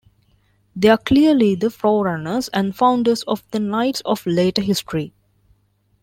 [0.75, 5.13] They are clearly the forerunners and founders of the "Knights" of later history.